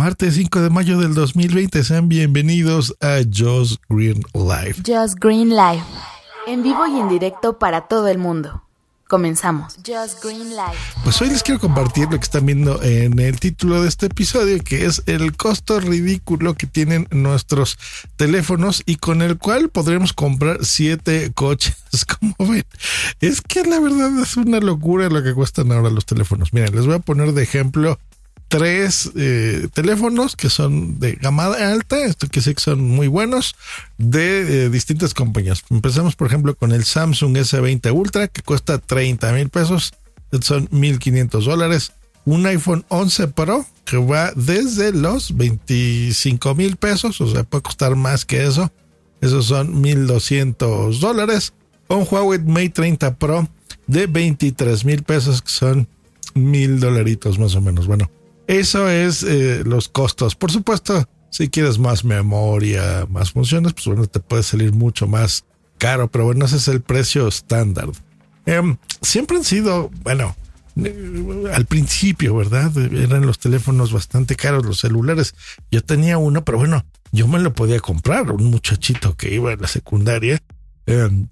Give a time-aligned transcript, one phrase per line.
[0.00, 1.84] martes 5 de mayo del 2020.
[1.84, 4.76] Sean bienvenidos a Just Green Live.
[4.76, 5.82] Just Green Live,
[6.46, 8.62] en vivo y en directo para todo el mundo.
[9.10, 9.76] Comenzamos.
[9.86, 10.78] Just Green Live.
[11.04, 14.58] Pues hoy les quiero compartir lo que están viendo en el título de este episodio,
[14.64, 17.76] que es el costo ridículo que tienen nuestros
[18.16, 21.76] teléfonos y con el cual podremos comprar siete coches.
[22.18, 22.64] Como ven,
[23.20, 26.54] es que la verdad es una locura lo que cuestan ahora los teléfonos.
[26.54, 27.98] Miren, les voy a poner de ejemplo
[28.50, 33.54] tres eh, teléfonos que son de gama alta, esto que sé que son muy buenos,
[33.96, 35.62] de eh, distintas compañías.
[35.70, 39.92] Empezamos, por ejemplo, con el Samsung S20 Ultra, que cuesta 30 mil pesos,
[40.40, 41.92] son 1.500 dólares.
[42.24, 47.94] Un iPhone 11 Pro, que va desde los 25 mil pesos, o sea, puede costar
[47.94, 48.72] más que eso.
[49.20, 51.52] Esos son 1.200 dólares.
[51.86, 53.48] Un Huawei Mate 30 Pro
[53.86, 55.88] de 23 mil pesos, que son
[56.34, 57.86] mil dolaritos más o menos.
[57.86, 58.10] Bueno,
[58.58, 60.34] eso es eh, los costos.
[60.34, 65.44] Por supuesto, si quieres más memoria, más funciones, pues bueno, te puede salir mucho más
[65.78, 67.90] caro, pero bueno, ese es el precio estándar.
[68.46, 70.34] Em, siempre han sido, bueno,
[70.82, 72.76] eh, al principio, ¿verdad?
[72.76, 75.36] Eran los teléfonos bastante caros, los celulares.
[75.70, 78.32] Yo tenía uno, pero bueno, yo me lo podía comprar.
[78.32, 80.42] Un muchachito que iba a la secundaria.
[80.86, 81.28] Em,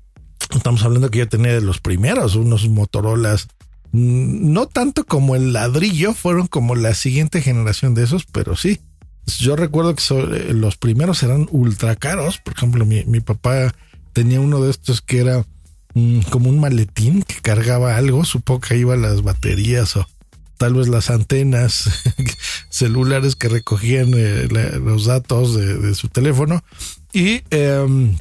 [0.54, 3.48] estamos hablando que yo tenía de los primeros, unos Motorolas
[3.92, 8.80] no tanto como el ladrillo, fueron como la siguiente generación de esos, pero sí.
[9.38, 12.38] Yo recuerdo que eh, los primeros eran ultra caros.
[12.38, 13.74] Por ejemplo, mi, papá
[14.12, 15.44] tenía uno de estos que era
[15.94, 18.24] mm, como un maletín que cargaba algo.
[18.24, 20.06] Supongo que iba las baterías o
[20.56, 21.90] tal vez las antenas
[22.70, 24.48] celulares que recogían eh,
[24.82, 26.64] los datos de, su teléfono.
[27.12, 28.16] Y em,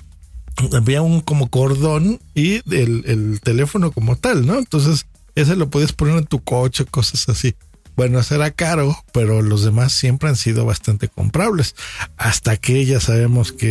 [0.74, 4.58] había un como cordón y el, el teléfono como tal, ¿no?
[4.58, 5.06] Entonces
[5.38, 7.56] ese lo podías poner en tu coche, cosas así.
[7.96, 11.76] Bueno, será caro, pero los demás siempre han sido bastante comprables.
[12.18, 13.68] Hasta que ya sabemos que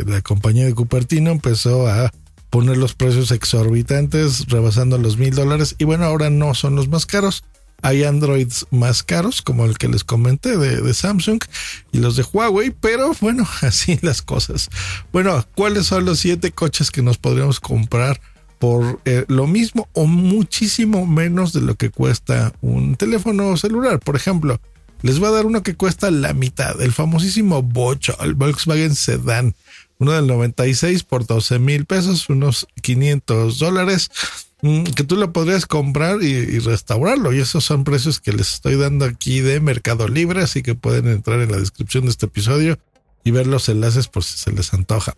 [0.00, 2.10] eh, la compañía de Cupertino empezó a
[2.48, 5.76] poner los precios exorbitantes, rebasando los mil dólares.
[5.78, 7.44] Y bueno, ahora no son los más caros.
[7.82, 11.42] Hay Androids más caros, como el que les comenté de, de, Samsung
[11.92, 14.70] y los de Huawei, pero bueno, así las cosas.
[15.12, 18.20] Bueno, ¿cuáles son los siete coches que nos podríamos comprar
[18.58, 24.00] por eh, lo mismo o muchísimo menos de lo que cuesta un teléfono celular.
[24.00, 24.60] Por ejemplo,
[25.02, 29.54] les voy a dar uno que cuesta la mitad, el famosísimo Bocho, el Volkswagen Sedan,
[29.98, 34.10] uno del 96 por 12 mil pesos, unos 500 dólares,
[34.62, 37.32] mm, que tú lo podrías comprar y, y, restaurarlo.
[37.32, 41.08] Y esos son precios que les estoy dando aquí de Mercado Libre, así que pueden
[41.08, 42.78] entrar en la descripción de este episodio
[43.24, 45.14] y ver los enlaces por si se les antoja.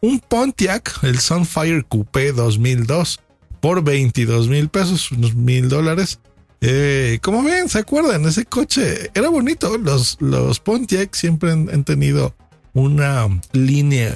[0.00, 3.20] Un Pontiac, el Sunfire Coupé 2002,
[3.60, 6.20] por 22 mil pesos, unos mil dólares.
[6.60, 8.24] Eh, como ven, ¿se acuerdan?
[8.26, 9.78] Ese coche era bonito.
[9.78, 12.34] Los, los Pontiac siempre han, tenido
[12.74, 14.14] una línea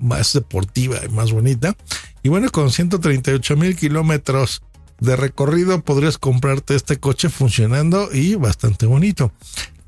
[0.00, 1.76] más deportiva y más bonita.
[2.22, 4.62] Y bueno, con 138 mil kilómetros
[4.98, 9.32] de recorrido podrías comprarte este coche funcionando y bastante bonito.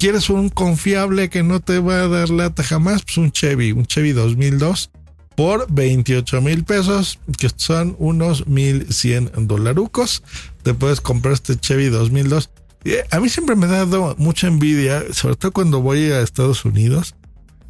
[0.02, 3.04] ¿Quieres un confiable que no te va a dar lata jamás?
[3.04, 4.90] Pues un Chevy, un Chevy 2002
[5.36, 10.24] por 28 mil pesos, que son unos 1100 dolarucos.
[10.64, 12.50] Te puedes comprar este Chevy 2002.
[12.82, 16.64] Eh, a mí siempre me ha dado mucha envidia, sobre todo cuando voy a Estados
[16.64, 17.14] Unidos,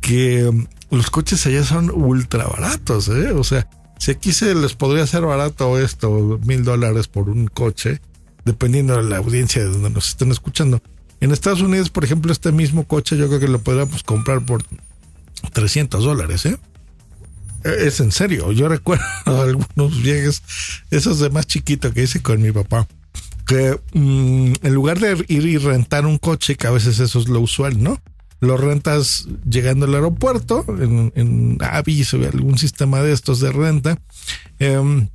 [0.00, 3.32] que um, los coches allá son ultra baratos, ¿eh?
[3.32, 3.68] O sea,
[3.98, 8.00] si aquí se les podría hacer barato esto, mil dólares por un coche,
[8.46, 10.82] dependiendo de la audiencia de donde nos estén escuchando.
[11.22, 14.64] En Estados Unidos, por ejemplo, este mismo coche yo creo que lo podríamos comprar por
[15.52, 16.58] 300 dólares, ¿eh?
[17.62, 17.76] ¿eh?
[17.86, 20.42] Es en serio, yo recuerdo algunos viajes,
[20.90, 22.88] esos de más chiquito que hice con mi papá,
[23.46, 27.28] que mm, en lugar de ir y rentar un coche, que a veces eso es
[27.28, 28.00] lo usual, ¿no?
[28.40, 33.96] Lo rentas llegando al aeropuerto, en, en Avis o algún sistema de estos de renta.
[34.58, 35.06] Em,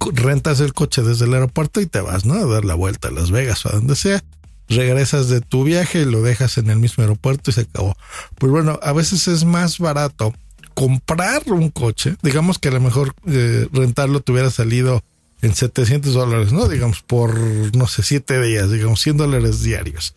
[0.00, 2.34] rentas el coche desde el aeropuerto y te vas, ¿no?
[2.34, 4.24] A dar la vuelta a Las Vegas o a donde sea
[4.70, 7.96] regresas de tu viaje, lo dejas en el mismo aeropuerto y se acabó.
[8.38, 10.32] Pues bueno, a veces es más barato
[10.74, 15.02] comprar un coche, digamos que a lo mejor eh, rentarlo te hubiera salido
[15.42, 16.68] en 700 dólares, ¿no?
[16.68, 17.36] Digamos por,
[17.76, 20.14] no sé, 7 días, digamos 100 dólares diarios.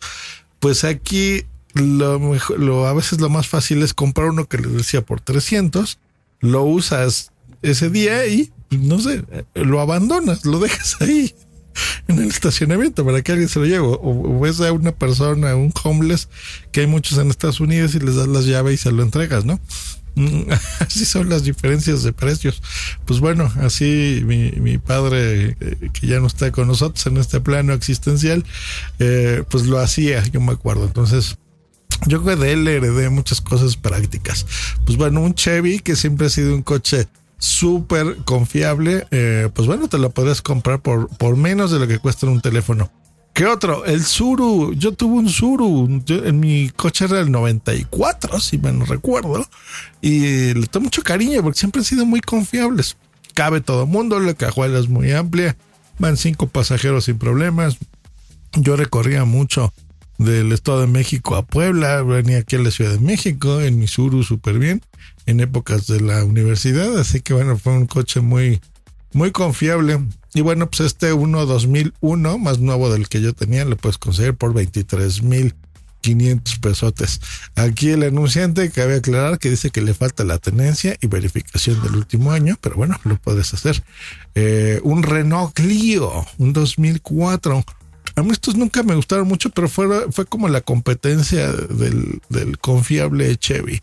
[0.60, 1.42] Pues aquí
[1.74, 5.20] lo mejor, lo, a veces lo más fácil es comprar uno que les decía por
[5.20, 5.98] 300,
[6.40, 9.24] lo usas ese día y, no sé,
[9.54, 11.34] lo abandonas, lo dejas ahí
[12.08, 13.86] en el estacionamiento para que alguien se lo lleve.
[13.86, 16.28] O, ves a una persona, un homeless,
[16.72, 19.44] que hay muchos en Estados Unidos y les das las llaves y se lo entregas,
[19.44, 19.60] ¿no?
[20.16, 20.42] Mm,
[20.80, 22.62] así son las diferencias de precios.
[23.04, 27.72] Pues bueno, así mi, padre, eh, que ya no está con nosotros en este plano
[27.72, 28.44] existencial,
[28.98, 30.84] eh, pues lo hacía, yo me acuerdo.
[30.84, 31.38] Entonces,
[32.06, 34.46] yo creo de él heredé muchas cosas prácticas.
[34.84, 37.08] Pues bueno, un Chevy que siempre ha sido un coche
[37.44, 41.98] súper confiable, eh, pues bueno, te lo podrías comprar por, por menos de lo que
[41.98, 42.90] cuesta un teléfono.
[43.34, 43.84] ¿Qué otro?
[43.84, 44.72] El Suru.
[44.74, 46.02] Yo tuve un Suru.
[46.08, 49.44] en mi coche era el 94, si me recuerdo.
[50.00, 52.96] Y le tengo mucho cariño porque siempre han sido muy confiables.
[53.34, 55.56] Cabe todo mundo, la cajuela es muy amplia.
[55.98, 57.76] Van cinco pasajeros sin problemas.
[58.54, 59.72] Yo recorría mucho
[60.16, 63.88] del Estado de México a Puebla, venía aquí a la Ciudad de México, en mi
[63.88, 64.80] Suru súper bien,
[65.26, 68.60] en épocas de la universidad, así que bueno, fue un coche muy,
[69.12, 70.00] muy confiable.
[70.34, 74.34] Y bueno, pues este 1 2001, más nuevo del que yo tenía, lo puedes conseguir
[74.34, 75.54] por 23 mil
[76.04, 77.20] 500 pesotes.
[77.54, 81.96] Aquí el anunciante cabe aclarar que dice que le falta la tenencia y verificación del
[81.96, 83.82] último año, pero bueno, lo puedes hacer.
[84.34, 87.64] Eh, un Renault Clio, un 2004.
[88.16, 92.58] A mí estos nunca me gustaron mucho, pero fue, fue como la competencia del, del
[92.58, 93.80] confiable Chevy.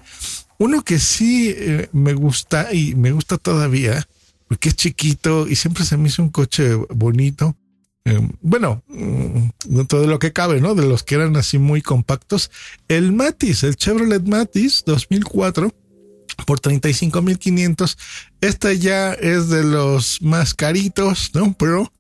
[0.62, 4.08] Uno que sí eh, me gusta y me gusta todavía
[4.48, 7.58] porque es chiquito y siempre se me hizo un coche bonito.
[8.06, 10.76] Eh, bueno, mm, dentro de lo que cabe, ¿no?
[10.76, 12.52] De los que eran así muy compactos.
[12.88, 15.74] El Matiz, el Chevrolet Matiz 2004
[16.46, 17.98] por 35.500.
[18.42, 21.56] Este ya es de los más caritos, ¿no?
[21.58, 21.92] Pero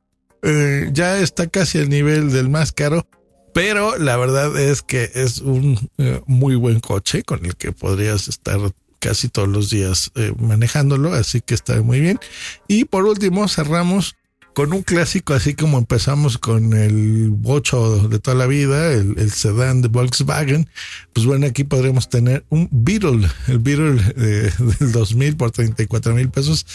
[0.43, 3.07] eh, ya está casi al nivel del más caro.
[3.53, 8.27] Pero la verdad es que es un eh, muy buen coche con el que podrías
[8.27, 8.59] estar
[8.99, 12.19] casi todos los días eh, manejándolo, así que está muy bien.
[12.67, 14.15] Y por último cerramos
[14.53, 19.81] con un clásico, así como empezamos con el bocho de toda la vida, el, sedán
[19.81, 20.69] de Volkswagen,
[21.13, 26.29] pues bueno, aquí podremos tener un Beetle, el Beetle eh, del 2000 por 34 mil
[26.29, 26.65] pesos,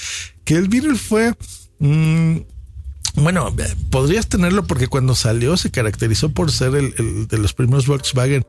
[0.44, 1.34] que el Beetle fue...
[1.79, 2.38] Mm,
[3.16, 3.54] bueno,
[3.90, 8.44] podrías tenerlo porque cuando salió se caracterizó por ser el de los primeros Volkswagen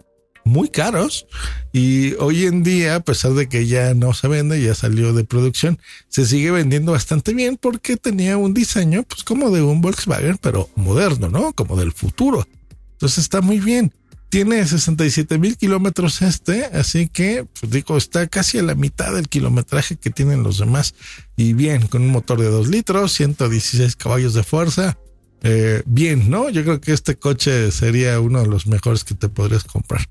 [0.47, 1.27] muy caros
[1.73, 5.25] y hoy en día, a pesar de que ya no se vende, ya salió de
[5.25, 10.37] producción, se sigue vendiendo bastante bien porque tenía un diseño pues como de un Volkswagen,
[10.41, 11.53] pero moderno, ¿no?
[11.53, 12.47] Como del futuro.
[12.93, 13.93] Entonces está muy bien.
[14.29, 19.29] Tiene 67 mil kilómetros este, así que, pues digo, está casi a la mitad del
[19.29, 20.95] kilometraje que tienen los demás.
[21.37, 24.97] Y bien, con un motor de 2 litros, 116 caballos de fuerza.
[25.43, 26.49] Eh, bien, ¿no?
[26.49, 30.07] Yo creo que este coche sería uno de los mejores que te podrías comprar.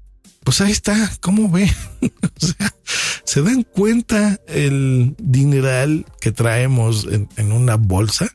[0.46, 1.68] Pues ahí está, ¿cómo ve?
[2.00, 2.72] o sea,
[3.24, 8.28] se dan cuenta el dineral que traemos en, una bolsa,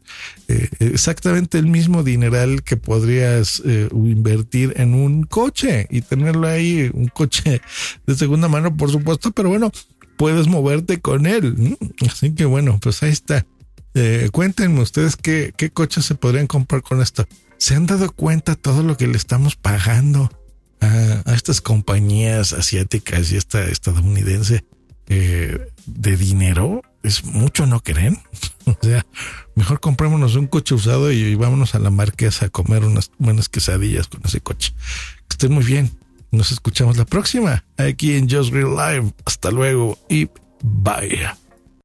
[0.50, 6.92] eh, exactamente el mismo dineral que podrías eh, invertir en un coche y tenerlo ahí,
[6.94, 7.62] un coche
[8.06, 9.72] de segunda mano, por supuesto, pero bueno,
[10.18, 11.78] puedes moverte con él.
[12.06, 13.46] Así que bueno, pues ahí está.
[13.94, 17.26] Eh, cuéntenme ustedes qué, qué coches se podrían comprar con esto.
[17.58, 20.30] ¿Se han dado cuenta todo lo que le estamos pagando?
[20.82, 24.66] A, estas compañías asiáticas y esta estadounidense
[25.08, 28.20] eh, de dinero, es mucho, ¿no creen?
[28.66, 29.06] o sea,
[29.56, 34.08] mejor comprémonos un coche usado y, vámonos a la marquesa a comer unas buenas quesadillas
[34.08, 34.74] con ese coche.
[35.28, 35.92] Que estén muy bien.
[36.32, 39.14] Nos escuchamos la próxima aquí en Just Real Live.
[39.26, 40.30] Hasta luego y
[40.64, 41.42] bye.